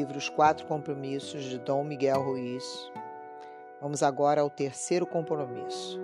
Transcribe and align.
livro 0.00 0.16
Os 0.16 0.30
Quatro 0.30 0.64
Compromissos 0.64 1.44
de 1.44 1.58
Dom 1.58 1.84
Miguel 1.84 2.22
Ruiz. 2.22 2.90
Vamos 3.82 4.02
agora 4.02 4.40
ao 4.40 4.48
terceiro 4.48 5.04
compromisso. 5.04 6.00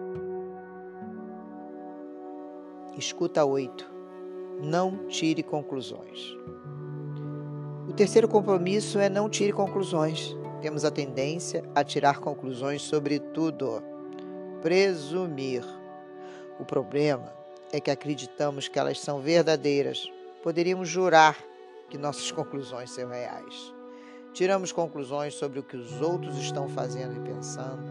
Escuta 2.98 3.42
8. 3.42 3.90
Não 4.62 5.08
tire 5.08 5.42
conclusões. 5.42 6.36
O 7.88 7.94
terceiro 7.94 8.28
compromisso 8.28 8.98
é 8.98 9.08
não 9.08 9.30
tire 9.30 9.52
conclusões. 9.54 10.36
Temos 10.60 10.84
a 10.84 10.90
tendência 10.90 11.64
a 11.74 11.82
tirar 11.82 12.18
conclusões 12.18 12.82
sobre 12.82 13.18
tudo. 13.18 13.82
Presumir. 14.60 15.64
O 16.60 16.66
problema 16.66 17.32
é 17.72 17.80
que 17.80 17.90
acreditamos 17.90 18.68
que 18.68 18.78
elas 18.78 19.00
são 19.00 19.22
verdadeiras. 19.22 20.06
Poderíamos 20.42 20.86
jurar 20.86 21.34
que 21.88 21.96
nossas 21.96 22.30
conclusões 22.30 22.90
são 22.90 23.08
reais. 23.08 23.75
Tiramos 24.36 24.70
conclusões 24.70 25.32
sobre 25.32 25.58
o 25.58 25.62
que 25.62 25.78
os 25.78 25.98
outros 26.02 26.36
estão 26.36 26.68
fazendo 26.68 27.16
e 27.16 27.26
pensando, 27.26 27.82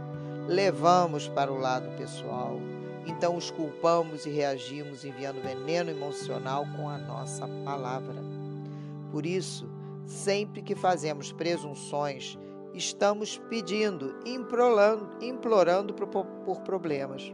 levamos 0.48 1.28
para 1.28 1.52
o 1.52 1.58
lado 1.58 1.98
pessoal, 1.98 2.60
então 3.08 3.36
os 3.36 3.50
culpamos 3.50 4.28
e 4.28 4.30
reagimos 4.30 5.04
enviando 5.04 5.42
veneno 5.42 5.90
emocional 5.90 6.64
com 6.78 6.88
a 6.88 7.00
nossa 7.00 7.48
palavra. 7.64 8.22
Por 9.12 9.26
isso, 9.26 9.68
sempre 10.06 10.62
que 10.62 10.76
fazemos 10.76 11.32
presunções, 11.32 12.38
estamos 12.76 13.40
pedindo, 13.50 14.16
implorando, 14.24 15.26
implorando 15.26 15.96
por, 15.96 16.62
problemas. 16.62 17.34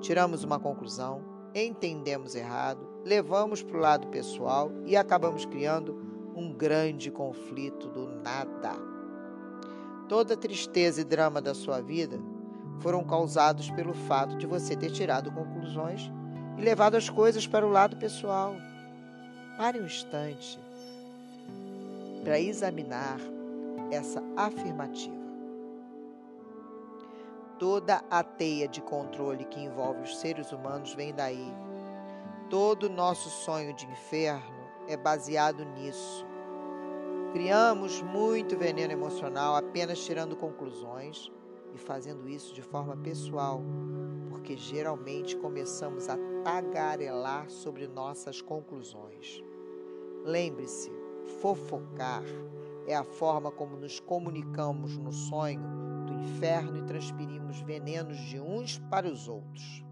Tiramos 0.00 0.44
uma 0.44 0.60
conclusão, 0.60 1.24
entendemos 1.52 2.36
errado, 2.36 2.88
levamos 3.04 3.64
para 3.64 3.76
o 3.76 3.80
lado 3.80 4.06
pessoal 4.06 4.70
e 4.86 4.96
acabamos 4.96 5.44
criando 5.44 6.06
um 6.38 6.52
grande 6.52 7.10
conflito 7.10 7.88
do 7.88 8.17
nada. 8.28 8.76
Toda 10.08 10.36
tristeza 10.36 11.00
e 11.00 11.04
drama 11.04 11.40
da 11.40 11.54
sua 11.54 11.80
vida 11.80 12.18
foram 12.80 13.02
causados 13.04 13.70
pelo 13.70 13.94
fato 13.94 14.36
de 14.36 14.46
você 14.46 14.76
ter 14.76 14.90
tirado 14.90 15.32
conclusões 15.32 16.10
e 16.56 16.60
levado 16.60 16.96
as 16.96 17.08
coisas 17.08 17.46
para 17.46 17.66
o 17.66 17.70
lado 17.70 17.96
pessoal. 17.96 18.54
Pare 19.56 19.80
um 19.80 19.86
instante 19.86 20.58
para 22.22 22.38
examinar 22.38 23.18
essa 23.90 24.22
afirmativa. 24.36 25.16
Toda 27.58 28.02
a 28.08 28.22
teia 28.22 28.68
de 28.68 28.80
controle 28.80 29.44
que 29.44 29.60
envolve 29.60 30.02
os 30.02 30.18
seres 30.18 30.52
humanos 30.52 30.94
vem 30.94 31.12
daí. 31.12 31.52
Todo 32.48 32.88
nosso 32.88 33.28
sonho 33.28 33.74
de 33.74 33.84
inferno 33.86 34.56
é 34.86 34.96
baseado 34.96 35.64
nisso. 35.64 36.24
Criamos 37.32 38.00
muito 38.00 38.56
veneno 38.56 38.90
emocional 38.90 39.54
apenas 39.54 40.02
tirando 40.02 40.34
conclusões 40.34 41.30
e 41.74 41.78
fazendo 41.78 42.26
isso 42.26 42.54
de 42.54 42.62
forma 42.62 42.96
pessoal, 42.96 43.60
porque 44.30 44.56
geralmente 44.56 45.36
começamos 45.36 46.08
a 46.08 46.16
tagarelar 46.42 47.50
sobre 47.50 47.86
nossas 47.86 48.40
conclusões. 48.40 49.42
Lembre-se, 50.24 50.90
fofocar 51.42 52.22
é 52.86 52.94
a 52.94 53.04
forma 53.04 53.50
como 53.50 53.76
nos 53.76 54.00
comunicamos 54.00 54.96
no 54.96 55.12
sonho 55.12 55.60
do 56.06 56.14
inferno 56.14 56.78
e 56.78 56.86
transferimos 56.86 57.60
venenos 57.60 58.16
de 58.16 58.40
uns 58.40 58.78
para 58.90 59.06
os 59.06 59.28
outros. 59.28 59.84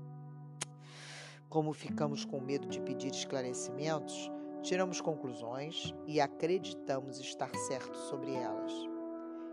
Como 1.50 1.74
ficamos 1.74 2.24
com 2.24 2.40
medo 2.40 2.66
de 2.66 2.80
pedir 2.80 3.12
esclarecimentos, 3.12 4.30
tiramos 4.62 5.00
conclusões 5.00 5.94
e 6.06 6.20
acreditamos 6.20 7.20
estar 7.20 7.50
certo 7.66 7.96
sobre 7.96 8.34
elas. 8.34 8.72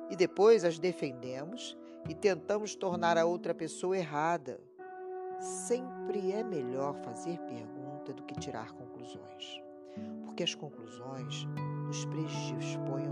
E 0.09 0.15
depois 0.15 0.63
as 0.63 0.79
defendemos 0.79 1.77
e 2.09 2.13
tentamos 2.13 2.75
tornar 2.75 3.17
a 3.17 3.25
outra 3.25 3.53
pessoa 3.53 3.97
errada. 3.97 4.59
Sempre 5.39 6.31
é 6.31 6.43
melhor 6.43 6.95
fazer 7.03 7.39
pergunta 7.39 8.13
do 8.13 8.23
que 8.23 8.35
tirar 8.35 8.71
conclusões, 8.73 9.61
porque 10.25 10.43
as 10.43 10.53
conclusões 10.53 11.47
nos 11.87 12.05
predispõem 12.05 13.07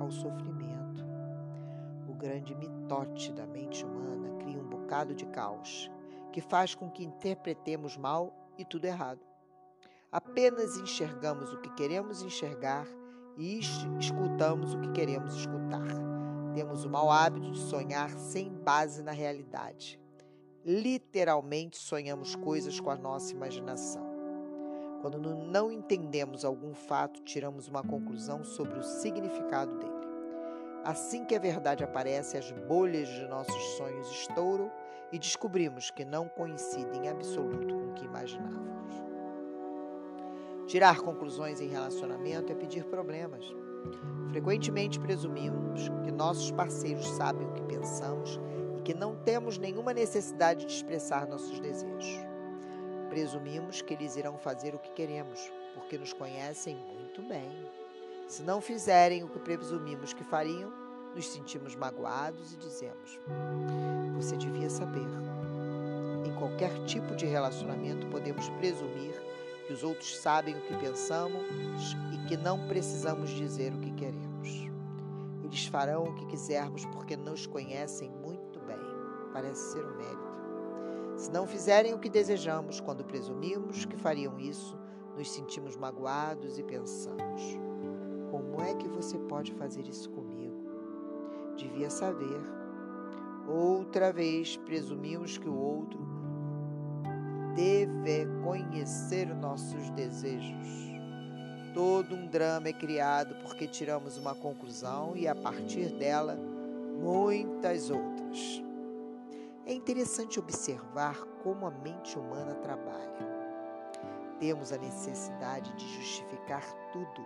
ao 0.00 0.10
sofrimento. 0.10 1.04
O 2.08 2.14
grande 2.14 2.54
mitote 2.54 3.32
da 3.32 3.46
mente 3.46 3.84
humana 3.84 4.36
cria 4.38 4.60
um 4.60 4.68
bocado 4.68 5.14
de 5.14 5.26
caos, 5.26 5.90
que 6.32 6.40
faz 6.40 6.74
com 6.74 6.90
que 6.90 7.04
interpretemos 7.04 7.96
mal 7.96 8.32
e 8.58 8.64
tudo 8.64 8.84
errado. 8.84 9.20
Apenas 10.14 10.76
enxergamos 10.76 11.52
o 11.52 11.58
que 11.58 11.68
queremos 11.70 12.22
enxergar 12.22 12.86
e 13.36 13.58
escutamos 13.98 14.72
o 14.72 14.78
que 14.78 14.92
queremos 14.92 15.34
escutar. 15.34 15.88
Temos 16.54 16.84
o 16.84 16.88
mau 16.88 17.10
hábito 17.10 17.50
de 17.50 17.58
sonhar 17.58 18.08
sem 18.10 18.48
base 18.48 19.02
na 19.02 19.10
realidade. 19.10 20.00
Literalmente 20.64 21.76
sonhamos 21.76 22.36
coisas 22.36 22.78
com 22.78 22.90
a 22.90 22.96
nossa 22.96 23.32
imaginação. 23.32 24.06
Quando 25.02 25.18
não 25.18 25.72
entendemos 25.72 26.44
algum 26.44 26.74
fato, 26.74 27.20
tiramos 27.24 27.66
uma 27.66 27.82
conclusão 27.82 28.44
sobre 28.44 28.78
o 28.78 28.84
significado 28.84 29.76
dele. 29.78 30.06
Assim 30.84 31.24
que 31.24 31.34
a 31.34 31.40
verdade 31.40 31.82
aparece, 31.82 32.36
as 32.36 32.52
bolhas 32.52 33.08
de 33.08 33.26
nossos 33.26 33.64
sonhos 33.76 34.08
estouram 34.12 34.70
e 35.10 35.18
descobrimos 35.18 35.90
que 35.90 36.04
não 36.04 36.28
coincidem 36.28 37.06
em 37.06 37.08
absoluto 37.08 37.74
com 37.74 37.90
o 37.90 37.94
que 37.94 38.04
imaginávamos. 38.04 39.13
Tirar 40.66 41.00
conclusões 41.00 41.60
em 41.60 41.68
relacionamento 41.68 42.50
é 42.50 42.54
pedir 42.54 42.84
problemas. 42.84 43.44
Frequentemente 44.30 44.98
presumimos 44.98 45.88
que 46.02 46.10
nossos 46.10 46.50
parceiros 46.50 47.06
sabem 47.10 47.46
o 47.46 47.52
que 47.52 47.62
pensamos 47.62 48.40
e 48.78 48.82
que 48.82 48.94
não 48.94 49.14
temos 49.14 49.58
nenhuma 49.58 49.92
necessidade 49.92 50.64
de 50.64 50.72
expressar 50.72 51.28
nossos 51.28 51.60
desejos. 51.60 52.18
Presumimos 53.10 53.82
que 53.82 53.92
eles 53.94 54.16
irão 54.16 54.38
fazer 54.38 54.74
o 54.74 54.78
que 54.78 54.90
queremos, 54.92 55.52
porque 55.74 55.98
nos 55.98 56.12
conhecem 56.12 56.76
muito 56.76 57.22
bem. 57.22 57.50
Se 58.26 58.42
não 58.42 58.60
fizerem 58.60 59.22
o 59.22 59.28
que 59.28 59.38
presumimos 59.38 60.14
que 60.14 60.24
fariam, 60.24 60.72
nos 61.14 61.28
sentimos 61.28 61.76
magoados 61.76 62.54
e 62.54 62.56
dizemos: 62.56 63.20
Você 64.16 64.36
devia 64.36 64.70
saber. 64.70 65.06
Em 66.26 66.34
qualquer 66.34 66.72
tipo 66.86 67.14
de 67.14 67.26
relacionamento, 67.26 68.06
podemos 68.08 68.48
presumir 68.48 69.14
que 69.66 69.72
os 69.72 69.82
outros 69.82 70.16
sabem 70.16 70.56
o 70.56 70.60
que 70.60 70.76
pensamos 70.76 71.96
e 72.12 72.28
que 72.28 72.36
não 72.36 72.66
precisamos 72.68 73.30
dizer 73.30 73.72
o 73.72 73.78
que 73.78 73.92
queremos. 73.92 74.70
Eles 75.42 75.66
farão 75.66 76.04
o 76.04 76.14
que 76.14 76.26
quisermos 76.26 76.84
porque 76.86 77.16
nos 77.16 77.46
conhecem 77.46 78.10
muito 78.10 78.60
bem. 78.60 78.78
Parece 79.32 79.72
ser 79.72 79.84
um 79.84 79.96
mérito. 79.96 80.34
Se 81.16 81.30
não 81.30 81.46
fizerem 81.46 81.94
o 81.94 81.98
que 81.98 82.08
desejamos, 82.08 82.80
quando 82.80 83.04
presumimos 83.04 83.84
que 83.84 83.96
fariam 83.96 84.38
isso, 84.38 84.76
nos 85.16 85.30
sentimos 85.30 85.76
magoados 85.76 86.58
e 86.58 86.62
pensamos: 86.62 87.56
como 88.30 88.60
é 88.60 88.74
que 88.74 88.88
você 88.88 89.18
pode 89.18 89.52
fazer 89.52 89.86
isso 89.86 90.10
comigo? 90.10 90.56
Devia 91.56 91.88
saber. 91.88 92.40
Outra 93.46 94.12
vez 94.12 94.56
presumimos 94.56 95.38
que 95.38 95.48
o 95.48 95.56
outro 95.56 96.13
deve 97.54 98.26
conhecer 98.42 99.34
nossos 99.34 99.90
desejos. 99.90 100.94
Todo 101.72 102.14
um 102.14 102.26
drama 102.26 102.68
é 102.68 102.72
criado 102.72 103.34
porque 103.42 103.66
tiramos 103.66 104.16
uma 104.16 104.34
conclusão 104.34 105.16
e, 105.16 105.26
a 105.26 105.34
partir 105.34 105.88
dela, 105.90 106.36
muitas 107.00 107.90
outras. 107.90 108.62
É 109.66 109.72
interessante 109.72 110.38
observar 110.38 111.16
como 111.42 111.66
a 111.66 111.70
mente 111.70 112.18
humana 112.18 112.54
trabalha. 112.54 113.34
Temos 114.38 114.72
a 114.72 114.78
necessidade 114.78 115.72
de 115.74 115.88
justificar 115.94 116.62
tudo, 116.92 117.24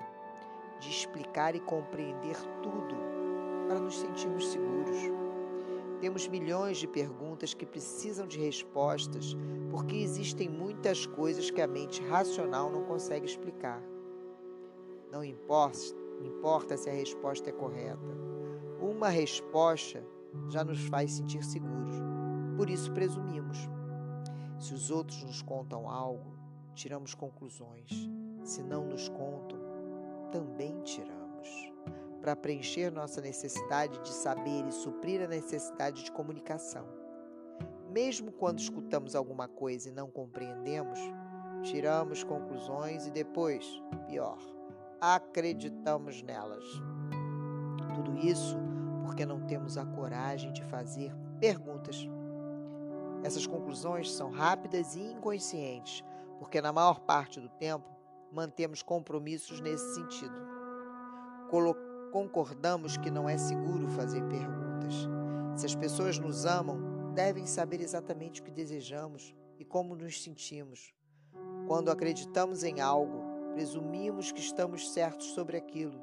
de 0.79 0.89
explicar 0.89 1.55
e 1.55 1.61
compreender 1.61 2.37
tudo, 2.63 2.97
para 3.67 3.81
nos 3.81 3.99
sentirmos 3.99 4.49
seguros. 4.49 5.18
Temos 6.01 6.29
milhões 6.29 6.79
de 6.79 6.87
perguntas 6.87 7.55
que 7.55 7.67
precisam 7.67 8.27
de 8.27 8.39
respostas 8.39 9.37
porque 9.71 9.97
existem 9.97 10.49
muitas 10.49 11.07
coisas 11.07 11.51
que 11.51 11.61
a 11.61 11.67
mente 11.67 12.03
racional 12.05 12.71
não 12.71 12.85
consegue 12.85 13.27
explicar. 13.27 13.83
Não 15.11 15.25
importa, 15.25 15.79
importa 16.23 16.77
se 16.77 16.89
a 16.89 16.93
resposta 16.93 17.51
é 17.51 17.53
correta. 17.53 18.17
Uma 18.81 19.09
resposta 19.09 20.05
já 20.49 20.63
nos 20.63 20.81
faz 20.87 21.13
sentir 21.13 21.43
seguros. 21.43 21.97
Por 22.57 22.71
isso 22.71 22.93
presumimos. 22.93 23.59
Se 24.59 24.75
os 24.75 24.91
outros 24.91 25.23
nos 25.25 25.43
contam 25.43 25.89
algo, 25.89 26.39
tiramos 26.75 27.15
conclusões. 27.15 28.09
Se 28.45 28.63
não 28.63 28.85
nos 28.87 29.09
contam, 29.09 29.59
também 30.31 30.81
tiramos 30.83 31.73
para 32.21 32.37
preencher 32.37 32.91
nossa 32.91 33.21
necessidade 33.21 33.99
de 34.01 34.11
saber 34.11 34.67
e 34.67 34.73
suprir 34.73 35.23
a 35.23 35.29
necessidade 35.29 36.05
de 36.05 36.13
comunicação. 36.13 36.87
Mesmo 37.91 38.33
quando 38.33 38.59
escutamos 38.59 39.15
alguma 39.15 39.49
coisa 39.49 39.89
e 39.89 39.93
não 39.93 40.11
compreendemos, 40.11 40.99
tiramos 41.63 42.23
conclusões 42.23 43.07
e 43.07 43.11
depois, 43.11 43.83
pior, 44.07 44.39
acreditamos 45.01 46.23
nelas. 46.23 46.65
isso 48.23 48.57
porque 49.05 49.25
não 49.25 49.41
temos 49.47 49.79
a 49.79 49.87
coragem 49.87 50.53
de 50.53 50.63
fazer 50.65 51.15
perguntas. 51.41 52.07
Essas 53.23 53.47
conclusões 53.47 54.13
são 54.13 54.31
rápidas 54.31 54.95
e 54.95 55.01
inconscientes, 55.01 56.05
porque 56.39 56.61
na 56.61 56.73
maior 56.73 57.01
parte 57.01 57.41
do 57.41 57.49
tempo 57.49 57.89
mantemos 58.31 58.83
compromissos 58.83 59.61
nesse 59.61 59.95
sentido. 59.95 60.37
Concordamos 62.11 62.97
que 62.97 63.11
não 63.11 63.29
é 63.29 63.37
seguro 63.37 63.89
fazer 63.89 64.23
perguntas. 64.25 65.09
Se 65.57 65.67
as 65.67 65.75
pessoas 65.75 66.19
nos 66.19 66.47
amam, 66.47 67.13
devem 67.15 67.47
saber 67.47 67.81
exatamente 67.81 68.41
o 68.41 68.45
que 68.45 68.51
desejamos 68.51 69.35
e 69.59 69.65
como 69.65 69.95
nos 69.95 70.23
sentimos. 70.23 70.93
Quando 71.67 71.91
acreditamos 71.91 72.63
em 72.63 72.81
algo, 72.81 73.23
presumimos 73.53 74.31
que 74.31 74.41
estamos 74.41 74.91
certos 74.93 75.27
sobre 75.33 75.57
aquilo. 75.57 76.03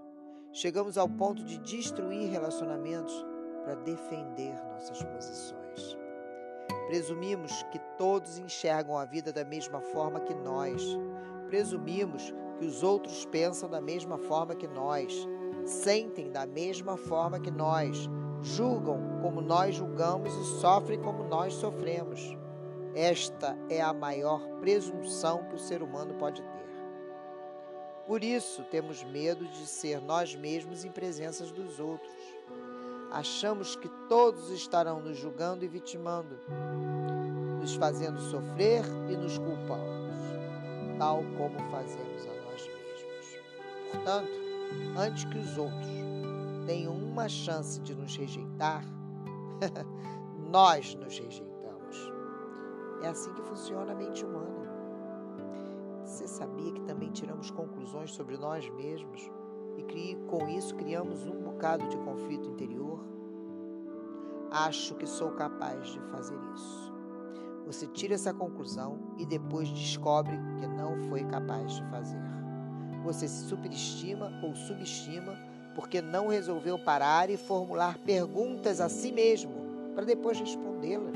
Chegamos 0.52 0.98
ao 0.98 1.10
ponto 1.10 1.44
de 1.44 1.58
destruir 1.60 2.30
relacionamentos 2.30 3.26
para 3.64 3.76
defender 3.76 4.54
nossas 4.66 5.02
posições. 5.04 5.98
Presumimos 6.88 7.64
que 7.72 7.80
todos 7.98 8.38
enxergam 8.38 8.98
a 8.98 9.06
vida 9.06 9.34
da 9.34 9.44
mesma 9.44 9.82
forma 9.82 10.20
que 10.20 10.34
nós. 10.34 10.82
Presumimos 11.48 12.34
que 12.60 12.66
os 12.66 12.84
outros 12.84 13.26
pensam 13.26 13.70
da 13.70 13.82
mesma 13.82 14.18
forma 14.18 14.56
que 14.56 14.68
nós, 14.68 15.28
sentem 15.66 16.32
da 16.32 16.46
mesma 16.46 16.96
forma 16.96 17.40
que 17.40 17.52
nós, 17.52 18.10
julgam 18.42 19.20
como 19.22 19.42
nós 19.42 19.76
julgamos 19.76 20.34
e 20.34 20.60
sofrem 20.60 21.02
como 21.02 21.24
nós 21.24 21.54
sofremos. 21.56 22.38
Esta 22.94 23.58
é 23.70 23.82
a 23.82 23.92
maior 23.92 24.40
presunção 24.60 25.44
que 25.50 25.56
o 25.56 25.60
ser 25.60 25.82
humano 25.82 26.14
pode 26.14 26.42
ter. 26.42 26.66
Por 28.06 28.24
isso, 28.24 28.64
temos 28.66 29.04
medo 29.04 29.46
de 29.48 29.66
ser 29.66 30.00
nós 30.00 30.36
mesmos 30.36 30.86
em 30.86 30.92
presença 30.92 31.44
dos 31.46 31.80
outros. 31.80 32.14
Achamos 33.12 33.76
que 33.76 33.90
todos 34.08 34.52
estarão 34.52 35.02
nos 35.02 35.18
julgando 35.18 35.66
e 35.66 35.68
vitimando, 35.68 36.40
nos 37.60 37.76
fazendo 37.76 38.20
sofrer 38.22 38.84
e 39.10 39.18
nos 39.18 39.38
culpando, 39.38 40.14
tal 41.00 41.24
como 41.38 41.58
fazemos 41.72 42.28
a 42.28 42.34
nós 42.44 42.68
mesmos. 42.68 43.42
Portanto, 43.92 44.45
antes 44.98 45.26
que 45.26 45.38
os 45.38 45.58
outros 45.58 45.88
tenham 46.66 46.94
uma 46.94 47.28
chance 47.28 47.80
de 47.82 47.96
nos 47.96 48.16
rejeitar, 48.16 48.84
nós 50.50 50.96
nos 50.96 51.18
rejeitamos. 51.18 52.12
É 53.02 53.08
assim 53.08 53.34
que 53.34 53.42
funciona 53.44 53.92
a 53.92 53.96
mente 53.96 54.26
humana. 54.26 54.66
Você 56.04 56.28
sabia 56.28 56.72
que 56.72 56.82
também 56.82 57.12
tiramos 57.12 57.52
conclusões 57.52 58.12
sobre 58.12 58.38
nós 58.38 58.70
mesmos 58.70 59.30
e 59.78 60.16
com 60.28 60.48
isso 60.48 60.76
criamos 60.76 61.26
um 61.26 61.42
bocado 61.42 61.88
de 61.90 61.98
conflito 61.98 62.50
interior? 62.50 63.00
Acho 64.52 64.96
que 64.96 65.06
sou 65.06 65.32
capaz 65.32 65.88
de 65.88 66.00
fazer 66.12 66.40
isso. 66.54 66.94
Você 67.66 67.88
tira 67.88 68.14
essa 68.14 68.34
conclusão 68.34 69.00
e 69.18 69.26
depois 69.26 69.70
descobre 69.70 70.38
que 70.60 70.68
não 70.68 70.96
foi 71.10 71.24
capaz 71.26 71.74
de 71.74 71.84
fazer. 71.90 72.22
Você 73.06 73.28
se 73.28 73.48
superestima 73.48 74.32
ou 74.42 74.56
subestima 74.56 75.38
porque 75.76 76.02
não 76.02 76.28
resolveu 76.28 76.80
parar 76.80 77.30
e 77.30 77.38
formular 77.38 78.00
perguntas 78.00 78.82
a 78.82 78.90
si 78.90 79.12
mesmo 79.12 79.54
para 79.94 80.06
depois 80.06 80.40
respondê-las. 80.40 81.14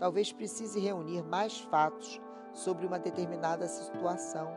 Talvez 0.00 0.32
precise 0.32 0.80
reunir 0.80 1.22
mais 1.22 1.60
fatos 1.60 2.20
sobre 2.52 2.86
uma 2.86 2.98
determinada 2.98 3.68
situação. 3.68 4.50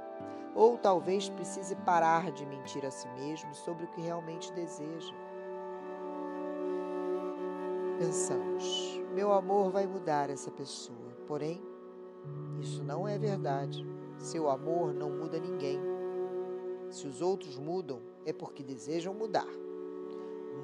Ou 0.56 0.78
talvez 0.78 1.30
precise 1.30 1.76
parar 1.78 2.32
de 2.32 2.46
mentir 2.46 2.84
a 2.84 2.92
si 2.92 3.08
mesmo 3.10 3.54
sobre 3.54 3.86
o 3.86 3.88
que 3.90 4.02
realmente 4.02 4.52
deseja. 4.54 5.14
Pensamos, 8.00 9.00
meu 9.14 9.32
amor 9.32 9.70
vai 9.70 9.86
mudar 9.86 10.30
essa 10.30 10.50
pessoa, 10.50 11.16
porém, 11.28 11.62
isso 12.60 12.84
não 12.84 13.08
é 13.08 13.18
verdade. 13.18 13.86
Seu 14.18 14.50
amor 14.50 14.94
não 14.94 15.10
muda 15.10 15.40
ninguém. 15.40 15.91
Se 16.92 17.08
os 17.08 17.22
outros 17.22 17.58
mudam, 17.58 18.00
é 18.26 18.32
porque 18.32 18.62
desejam 18.62 19.14
mudar, 19.14 19.48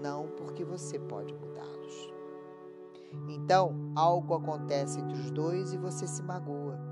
não 0.01 0.27
porque 0.27 0.63
você 0.63 0.99
pode 0.99 1.33
mudá-los. 1.33 2.13
Então, 3.29 3.73
algo 3.95 4.35
acontece 4.35 4.99
entre 4.99 5.17
os 5.17 5.31
dois 5.31 5.73
e 5.73 5.77
você 5.77 6.05
se 6.05 6.21
magoa 6.21 6.87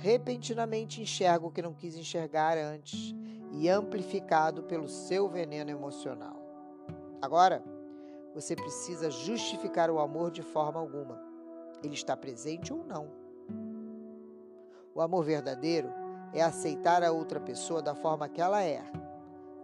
repentinamente 0.00 1.02
enxerga 1.02 1.46
o 1.46 1.50
que 1.50 1.60
não 1.60 1.74
quis 1.74 1.94
enxergar 1.94 2.56
antes 2.56 3.14
e 3.52 3.68
amplificado 3.68 4.62
pelo 4.62 4.88
seu 4.88 5.28
veneno 5.28 5.70
emocional. 5.70 6.40
Agora, 7.20 7.62
você 8.34 8.56
precisa 8.56 9.10
justificar 9.10 9.90
o 9.90 9.98
amor 9.98 10.30
de 10.30 10.42
forma 10.42 10.80
alguma. 10.80 11.20
Ele 11.82 11.92
está 11.92 12.16
presente 12.16 12.72
ou 12.72 12.82
não. 12.82 13.10
O 14.94 15.02
amor 15.02 15.22
verdadeiro 15.22 15.90
é 16.32 16.42
aceitar 16.42 17.02
a 17.02 17.12
outra 17.12 17.40
pessoa 17.40 17.82
da 17.82 17.94
forma 17.94 18.28
que 18.28 18.40
ela 18.40 18.62
é, 18.62 18.82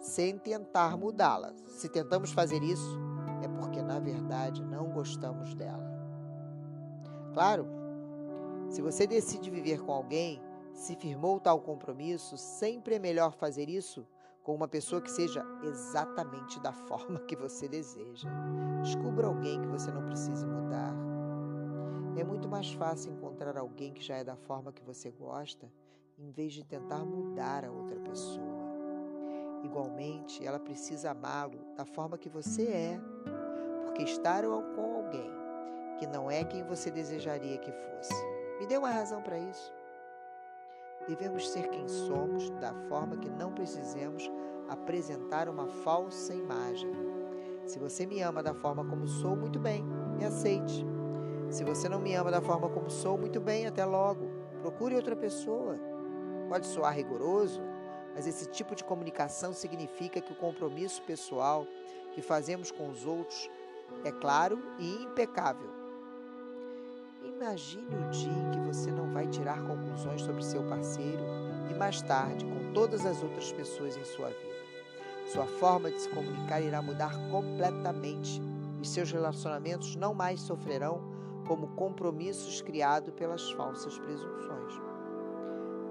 sem 0.01 0.39
tentar 0.39 0.97
mudá-la. 0.97 1.53
Se 1.67 1.89
tentamos 1.89 2.33
fazer 2.33 2.63
isso, 2.63 2.99
é 3.43 3.49
porque 3.49 3.83
na 3.83 3.99
verdade 3.99 4.65
não 4.65 4.91
gostamos 4.91 5.55
dela. 5.55 5.87
Claro, 7.33 7.67
se 8.69 8.83
você 8.83 9.07
decide 9.07 9.51
viver 9.51 9.81
com 9.83 9.93
alguém, 9.93 10.43
se 10.73 10.97
firmou 10.97 11.41
tal 11.41 11.61
compromisso, 11.61 12.37
sempre 12.37 12.97
é 12.97 12.99
melhor 12.99 13.33
fazer 13.33 13.69
isso 13.69 14.07
com 14.43 14.55
uma 14.55 14.69
pessoa 14.69 15.03
que 15.03 15.11
seja 15.11 15.45
exatamente 15.62 16.61
da 16.61 16.73
forma 16.87 17.21
que 17.21 17.35
você 17.35 17.69
deseja. 17.69 18.29
Descubra 18.83 19.27
alguém 19.27 19.61
que 19.61 19.69
você 19.69 19.91
não 19.91 20.05
precise 20.05 20.47
mudar. 20.47 20.95
É 22.17 22.25
muito 22.25 22.49
mais 22.49 22.73
fácil 22.73 23.12
encontrar 23.12 23.59
alguém 23.59 23.93
que 23.93 24.03
já 24.03 24.17
é 24.17 24.25
da 24.25 24.37
forma 24.37 24.73
que 24.73 24.83
você 24.83 25.11
gosta, 25.11 25.71
em 26.19 26.31
vez 26.31 26.53
de 26.53 26.65
tentar 26.65 27.05
mudar 27.05 27.65
a 27.65 27.71
outra 27.71 27.99
pessoa. 28.01 28.67
Igualmente, 29.63 30.47
ela 30.47 30.59
precisa 30.59 31.11
amá-lo 31.11 31.59
da 31.77 31.85
forma 31.85 32.19
que 32.19 32.29
você 32.29 32.67
é, 32.67 33.01
porque 33.85 34.03
estar 34.03 34.43
com 34.45 34.97
alguém 34.97 35.31
que 35.99 36.07
não 36.07 36.31
é 36.31 36.45
quem 36.45 36.63
você 36.63 36.91
desejaria 36.91 37.59
que 37.59 37.73
fosse 37.73 38.37
me 38.59 38.67
dê 38.67 38.77
uma 38.77 38.90
razão 38.90 39.23
para 39.23 39.38
isso. 39.38 39.73
Devemos 41.07 41.49
ser 41.50 41.69
quem 41.69 41.87
somos, 41.88 42.50
da 42.50 42.73
forma 42.88 43.17
que 43.17 43.29
não 43.29 43.52
precisemos 43.52 44.31
apresentar 44.69 45.49
uma 45.49 45.69
falsa 45.69 46.35
imagem. 46.35 46.90
Se 47.67 47.79
você 47.79 48.07
me 48.07 48.21
ama 48.23 48.43
da 48.43 48.55
forma 48.55 48.85
como 48.85 49.07
sou, 49.07 49.37
muito 49.37 49.59
bem, 49.59 49.85
me 50.17 50.25
aceite. 50.25 50.85
Se 51.50 51.64
você 51.64 51.88
não 51.88 52.00
me 52.00 52.14
ama 52.14 52.31
da 52.31 52.40
forma 52.40 52.69
como 52.69 52.90
sou, 52.90 53.17
muito 53.19 53.40
bem, 53.40 53.67
até 53.67 53.85
logo. 53.85 54.26
Procure 54.62 54.97
outra 54.97 55.14
pessoa. 55.14 55.79
Pode 56.49 56.67
soar 56.67 56.95
rigoroso, 56.95 57.61
mas 58.15 58.26
esse 58.26 58.47
tipo 58.47 58.75
de 58.75 58.85
comunicação 58.85 59.53
significa 59.53 60.21
que 60.21 60.33
o 60.33 60.37
compromisso 60.37 61.03
pessoal 61.03 61.67
que 62.12 62.23
fazemos 62.23 62.71
com 62.71 62.88
os 62.88 63.05
outros 63.05 63.50
é 64.05 64.12
claro 64.12 64.62
e 64.79 65.03
impecável 65.03 65.87
Imagine 67.37 67.95
o 67.95 68.11
dia 68.11 68.33
em 68.33 68.50
que 68.50 68.61
você 68.61 68.91
não 68.91 69.12
vai 69.12 69.26
tirar 69.26 69.61
conclusões 69.67 70.23
sobre 70.23 70.43
seu 70.43 70.62
parceiro 70.62 71.23
e 71.71 71.75
mais 71.75 72.00
tarde 72.00 72.45
com 72.47 72.73
todas 72.73 73.05
as 73.05 73.23
outras 73.23 73.53
pessoas 73.53 73.97
em 73.97 74.05
sua 74.05 74.29
vida. 74.29 74.57
Sua 75.33 75.45
forma 75.45 75.91
de 75.91 76.00
se 76.00 76.09
comunicar 76.09 76.62
irá 76.62 76.81
mudar 76.81 77.12
completamente 77.31 78.41
e 78.81 78.87
seus 78.87 79.11
relacionamentos 79.11 79.97
não 79.97 80.15
mais 80.15 80.41
sofrerão 80.41 81.03
como 81.47 81.69
compromissos 81.75 82.62
criados 82.62 83.12
pelas 83.15 83.50
falsas 83.53 83.99
presunções. 83.99 84.86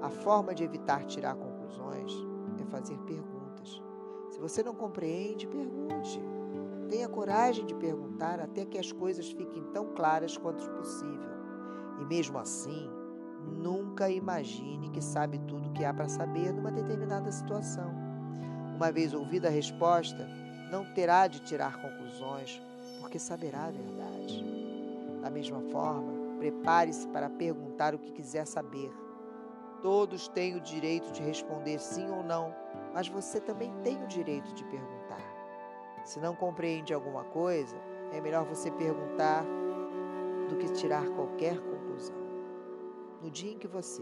A 0.02 0.10
forma 0.10 0.54
de 0.54 0.64
evitar 0.64 1.06
tirar 1.06 1.36
conclusões 1.36 2.12
é 2.62 2.66
fazer 2.66 2.98
perguntas. 3.00 3.82
Se 4.30 4.40
você 4.40 4.62
não 4.62 4.76
compreende, 4.76 5.48
pergunte. 5.48 6.22
Tenha 6.90 7.10
coragem 7.10 7.66
de 7.66 7.74
perguntar 7.76 8.40
até 8.40 8.66
que 8.66 8.78
as 8.78 8.92
coisas 8.92 9.32
fiquem 9.32 9.64
tão 9.74 9.94
claras 9.94 10.38
quanto 10.38 10.70
possível. 10.72 11.36
E 12.00 12.06
mesmo 12.06 12.38
assim, 12.38 12.90
nunca 13.46 14.10
imagine 14.10 14.90
que 14.90 15.02
sabe 15.02 15.40
tudo 15.40 15.70
o 15.70 15.74
que 15.74 15.84
há 15.84 15.94
para 15.94 16.08
saber 16.08 16.54
numa 16.54 16.72
determinada 16.72 17.32
situação. 17.32 17.92
Uma 18.76 18.92
vez 18.92 19.14
ouvida 19.14 19.48
a 19.48 19.52
resposta, 19.52 20.28
não 20.72 20.86
terá 20.94 21.28
de 21.28 21.40
tirar 21.42 21.82
conclusões, 21.82 22.62
porque 23.00 23.18
saberá 23.18 23.66
a 23.66 23.72
verdade. 23.72 24.44
Da 25.22 25.30
mesma 25.30 25.62
forma, 25.72 26.12
prepare-se 26.38 27.08
para 27.08 27.30
perguntar 27.30 27.96
o 27.96 28.00
que 28.00 28.12
quiser 28.12 28.46
saber. 28.46 28.92
Todos 29.86 30.28
têm 30.28 30.56
o 30.56 30.62
direito 30.62 31.12
de 31.12 31.22
responder 31.22 31.78
sim 31.78 32.10
ou 32.10 32.24
não, 32.24 32.52
mas 32.92 33.08
você 33.08 33.40
também 33.40 33.72
tem 33.84 34.04
o 34.04 34.08
direito 34.08 34.52
de 34.56 34.64
perguntar. 34.64 35.22
Se 36.04 36.20
não 36.20 36.36
compreende 36.36 36.92
alguma 36.92 37.24
coisa, 37.26 37.78
é 38.12 38.20
melhor 38.20 38.46
você 38.46 38.72
perguntar 38.72 39.46
do 40.50 40.58
que 40.58 40.72
tirar 40.72 41.08
qualquer 41.10 41.60
conclusão. 41.60 42.16
No 43.22 43.30
dia 43.30 43.52
em 43.52 43.60
que 43.60 43.68
você 43.68 44.02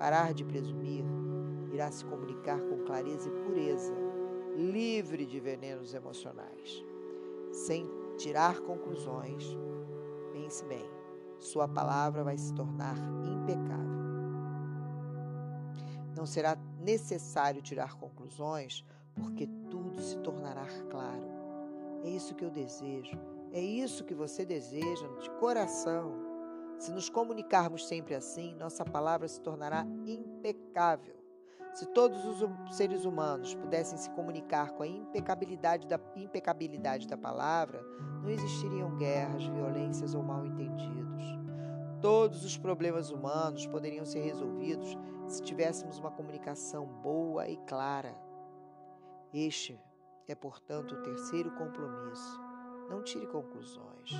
parar 0.00 0.34
de 0.34 0.44
presumir, 0.44 1.04
irá 1.72 1.92
se 1.92 2.04
comunicar 2.04 2.60
com 2.60 2.78
clareza 2.84 3.28
e 3.28 3.44
pureza 3.44 3.94
livre 4.56 5.26
de 5.26 5.38
venenos 5.38 5.94
emocionais. 5.94 6.84
Sem 7.52 7.88
tirar 8.16 8.58
conclusões, 8.62 9.56
pense 10.32 10.64
bem, 10.64 10.90
sua 11.38 11.68
palavra 11.68 12.24
vai 12.24 12.36
se 12.36 12.52
tornar 12.52 12.96
impecável. 13.24 13.93
Não 16.16 16.26
será 16.26 16.56
necessário 16.80 17.62
tirar 17.62 17.94
conclusões, 17.94 18.84
porque 19.14 19.46
tudo 19.70 20.00
se 20.00 20.18
tornará 20.18 20.66
claro. 20.90 21.24
É 22.02 22.08
isso 22.08 22.34
que 22.34 22.44
eu 22.44 22.50
desejo, 22.50 23.18
é 23.52 23.60
isso 23.60 24.04
que 24.04 24.14
você 24.14 24.44
deseja 24.44 25.06
de 25.20 25.30
coração. 25.38 26.12
Se 26.78 26.92
nos 26.92 27.08
comunicarmos 27.08 27.86
sempre 27.86 28.14
assim, 28.14 28.54
nossa 28.56 28.84
palavra 28.84 29.26
se 29.28 29.40
tornará 29.40 29.86
impecável. 30.04 31.14
Se 31.72 31.86
todos 31.86 32.24
os 32.24 32.42
hum, 32.42 32.54
seres 32.70 33.04
humanos 33.04 33.54
pudessem 33.54 33.98
se 33.98 34.08
comunicar 34.10 34.72
com 34.72 34.84
a 34.84 34.86
impecabilidade 34.86 35.88
da, 35.88 35.98
impecabilidade 36.14 37.08
da 37.08 37.16
palavra, 37.16 37.84
não 38.22 38.30
existiriam 38.30 38.96
guerras, 38.96 39.44
violências 39.46 40.14
ou 40.14 40.22
mal-entendidos. 40.22 41.24
Todos 42.00 42.44
os 42.44 42.56
problemas 42.56 43.10
humanos 43.10 43.66
poderiam 43.66 44.04
ser 44.04 44.20
resolvidos 44.20 44.96
se 45.26 45.42
tivéssemos 45.42 45.98
uma 45.98 46.10
comunicação 46.10 46.86
boa 46.86 47.48
e 47.48 47.56
clara. 47.58 48.14
Este 49.32 49.80
é, 50.28 50.34
portanto, 50.34 50.94
o 50.94 51.02
terceiro 51.02 51.50
compromisso. 51.52 52.40
Não 52.88 53.02
tire 53.02 53.26
conclusões. 53.26 54.10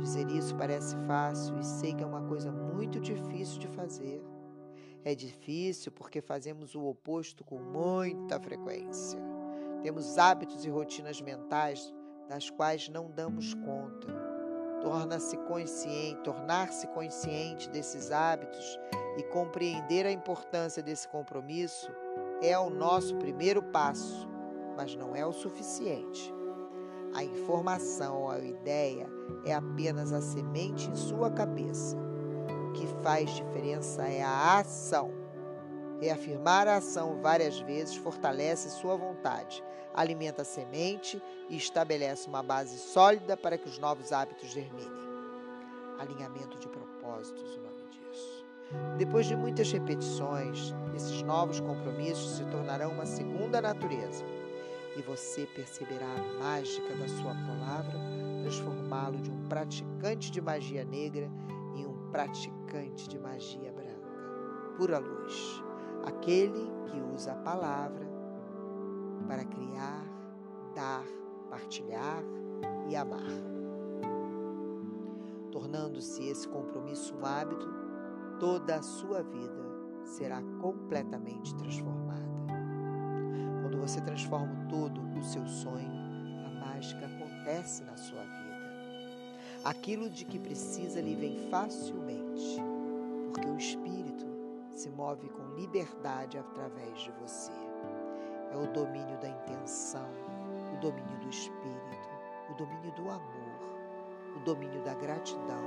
Dizer 0.00 0.28
isso 0.30 0.56
parece 0.56 0.96
fácil 1.06 1.58
e 1.58 1.64
sei 1.64 1.94
que 1.94 2.02
é 2.02 2.06
uma 2.06 2.22
coisa 2.22 2.50
muito 2.50 3.00
difícil 3.00 3.58
de 3.58 3.68
fazer. 3.68 4.22
É 5.04 5.14
difícil 5.14 5.92
porque 5.92 6.20
fazemos 6.20 6.74
o 6.74 6.84
oposto 6.84 7.44
com 7.44 7.58
muita 7.58 8.40
frequência. 8.40 9.20
Temos 9.82 10.18
hábitos 10.18 10.64
e 10.64 10.70
rotinas 10.70 11.20
mentais 11.20 11.92
das 12.28 12.50
quais 12.50 12.88
não 12.88 13.10
damos 13.10 13.54
conta. 13.54 14.27
Torna-se 14.80 15.36
consciente, 15.38 16.20
tornar-se 16.22 16.86
consciente 16.88 17.68
desses 17.68 18.10
hábitos 18.10 18.78
e 19.16 19.22
compreender 19.24 20.06
a 20.06 20.12
importância 20.12 20.82
desse 20.82 21.08
compromisso 21.08 21.90
é 22.40 22.56
o 22.56 22.70
nosso 22.70 23.16
primeiro 23.16 23.62
passo, 23.62 24.28
mas 24.76 24.94
não 24.94 25.16
é 25.16 25.26
o 25.26 25.32
suficiente. 25.32 26.32
A 27.14 27.24
informação 27.24 28.22
ou 28.22 28.30
a 28.30 28.38
ideia 28.38 29.08
é 29.44 29.54
apenas 29.54 30.12
a 30.12 30.20
semente 30.20 30.88
em 30.88 30.94
sua 30.94 31.30
cabeça. 31.30 31.96
O 32.68 32.72
que 32.72 32.86
faz 33.02 33.30
diferença 33.30 34.02
é 34.02 34.22
a 34.22 34.58
ação. 34.58 35.10
Reafirmar 36.00 36.68
a 36.68 36.76
ação 36.76 37.20
várias 37.20 37.58
vezes 37.60 37.96
fortalece 37.96 38.70
sua 38.70 38.96
vontade, 38.96 39.64
alimenta 39.92 40.42
a 40.42 40.44
semente 40.44 41.20
e 41.48 41.56
estabelece 41.56 42.28
uma 42.28 42.42
base 42.42 42.78
sólida 42.78 43.36
para 43.36 43.58
que 43.58 43.68
os 43.68 43.78
novos 43.78 44.12
hábitos 44.12 44.50
germinem. 44.50 45.08
Alinhamento 45.98 46.56
de 46.58 46.68
propósitos, 46.68 47.56
o 47.56 47.60
nome 47.60 47.84
disso. 47.90 48.46
Depois 48.96 49.26
de 49.26 49.34
muitas 49.34 49.72
repetições, 49.72 50.72
esses 50.94 51.22
novos 51.22 51.58
compromissos 51.58 52.36
se 52.36 52.44
tornarão 52.44 52.92
uma 52.92 53.06
segunda 53.06 53.60
natureza 53.60 54.24
e 54.96 55.02
você 55.02 55.46
perceberá 55.46 56.06
a 56.06 56.42
mágica 56.42 56.94
da 56.94 57.08
sua 57.08 57.34
palavra 57.34 57.98
transformá-lo 58.42 59.20
de 59.20 59.30
um 59.30 59.48
praticante 59.48 60.30
de 60.30 60.40
magia 60.40 60.84
negra 60.84 61.30
em 61.74 61.86
um 61.86 62.10
praticante 62.10 63.08
de 63.08 63.18
magia 63.18 63.72
branca. 63.72 64.76
Pura 64.76 64.98
luz. 64.98 65.67
Aquele 66.08 66.72
que 66.86 66.98
usa 67.14 67.32
a 67.32 67.36
palavra 67.36 68.08
para 69.26 69.44
criar, 69.44 70.02
dar, 70.74 71.04
partilhar 71.50 72.22
e 72.88 72.96
amar. 72.96 73.28
Tornando-se 75.52 76.26
esse 76.26 76.48
compromisso 76.48 77.14
um 77.14 77.26
hábito, 77.26 77.68
toda 78.40 78.76
a 78.76 78.82
sua 78.82 79.22
vida 79.22 79.62
será 80.02 80.40
completamente 80.62 81.54
transformada. 81.56 82.24
Quando 83.60 83.78
você 83.78 84.00
transforma 84.00 84.66
todo 84.70 85.02
o 85.14 85.22
seu 85.22 85.46
sonho, 85.46 85.92
a 86.46 86.64
mágica 86.64 87.04
acontece 87.04 87.84
na 87.84 87.98
sua 87.98 88.22
vida. 88.22 88.48
Aquilo 89.62 90.08
de 90.08 90.24
que 90.24 90.38
precisa 90.38 91.02
lhe 91.02 91.14
vem 91.14 91.50
facilmente, 91.50 92.62
porque 93.26 93.46
o 93.46 93.58
Espírito 93.58 94.26
se 94.70 94.88
move 94.90 95.28
com 95.28 95.47
liberdade 95.58 96.38
através 96.38 97.00
de 97.00 97.10
você. 97.12 97.52
É 98.50 98.56
o 98.56 98.66
domínio 98.72 99.18
da 99.18 99.28
intenção, 99.28 100.08
o 100.76 100.80
domínio 100.80 101.18
do 101.18 101.28
Espírito, 101.28 102.08
o 102.50 102.54
domínio 102.54 102.92
do 102.92 103.10
amor, 103.10 103.58
o 104.36 104.40
domínio 104.44 104.82
da 104.82 104.94
gratidão 104.94 105.64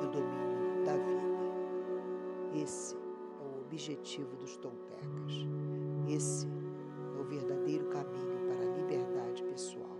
e 0.00 0.04
o 0.04 0.10
domínio 0.10 0.84
da 0.84 0.92
vida. 0.92 2.62
Esse 2.62 2.94
é 2.94 3.44
o 3.44 3.60
objetivo 3.62 4.36
dos 4.36 4.56
Toltecas. 4.58 5.32
Esse 6.08 6.46
é 6.46 7.20
o 7.20 7.24
verdadeiro 7.24 7.86
caminho 7.88 8.46
para 8.46 8.62
a 8.62 8.74
liberdade 8.76 9.42
pessoal. 9.44 9.96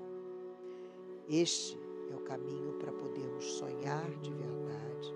Este 1.29 1.79
é 2.11 2.15
o 2.15 2.21
caminho 2.21 2.75
para 2.75 2.93
podermos 2.93 3.45
sonhar 3.45 4.09
de 4.21 4.33
verdade 4.33 5.15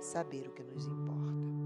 saber 0.00 0.48
o 0.48 0.52
que 0.52 0.62
nos 0.62 0.86
importa. 0.86 1.59